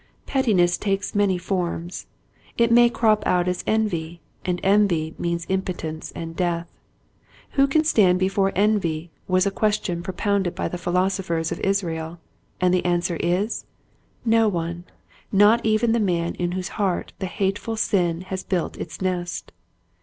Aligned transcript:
Pettiness 0.25 0.79
takes 0.79 1.13
many 1.13 1.37
forms. 1.37 2.07
It 2.57 2.71
may 2.71 2.89
crop 2.89 3.21
out 3.27 3.47
as 3.47 3.63
envy 3.67 4.19
and 4.43 4.59
envy 4.63 5.13
means 5.19 5.45
impo 5.45 5.75
tence 5.75 6.11
and 6.15 6.35
death. 6.35 6.67
Who 7.51 7.67
can 7.67 7.83
stand 7.83 8.17
before 8.17 8.51
envy 8.55 9.11
was 9.27 9.45
a 9.45 9.51
question 9.51 10.01
propounded 10.01 10.55
by 10.55 10.69
the 10.69 10.79
philosophers 10.79 11.51
of 11.51 11.59
Israel 11.59 12.19
and 12.59 12.73
the 12.73 12.83
answer 12.83 13.17
is, 13.17 13.65
No 14.25 14.47
one, 14.47 14.85
not 15.31 15.63
even 15.63 15.91
the 15.91 15.99
man 15.99 16.33
in 16.33 16.53
whose 16.53 16.69
heart 16.81 17.13
the 17.19 17.27
hateful 17.27 17.75
sin 17.75 18.21
has 18.21 18.43
built 18.43 18.77
its 18.77 19.03
nest. 19.03 19.51